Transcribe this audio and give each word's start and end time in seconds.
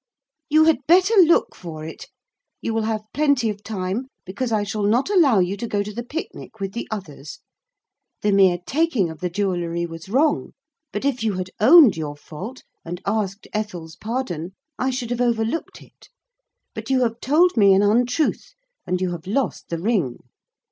'You 0.49 0.63
had 0.63 0.79
better 0.87 1.13
look 1.13 1.53
for 1.53 1.85
it. 1.85 2.07
You 2.59 2.73
will 2.73 2.85
have 2.85 3.03
plenty 3.13 3.51
of 3.51 3.61
time, 3.61 4.07
because 4.25 4.51
I 4.51 4.63
shall 4.63 4.81
not 4.81 5.11
allow 5.11 5.37
you 5.37 5.55
to 5.57 5.67
go 5.67 5.83
to 5.83 5.93
the 5.93 6.01
picnic 6.01 6.59
with 6.59 6.73
the 6.73 6.87
others. 6.89 7.37
The 8.23 8.31
mere 8.31 8.57
taking 8.65 9.11
of 9.11 9.19
the 9.19 9.29
jewelry 9.29 9.85
was 9.85 10.09
wrong, 10.09 10.53
but 10.91 11.05
if 11.05 11.21
you 11.21 11.33
had 11.33 11.51
owned 11.59 11.97
your 11.97 12.15
fault 12.15 12.63
and 12.83 12.99
asked 13.05 13.47
Ethel's 13.53 13.95
pardon, 13.95 14.55
I 14.79 14.89
should 14.89 15.11
have 15.11 15.21
overlooked 15.21 15.83
it. 15.83 16.09
But 16.73 16.89
you 16.89 17.03
have 17.03 17.19
told 17.19 17.55
me 17.55 17.75
an 17.75 17.83
untruth 17.83 18.55
and 18.87 18.99
you 18.99 19.11
have 19.11 19.27
lost 19.27 19.69
the 19.69 19.77
ring. 19.77 20.17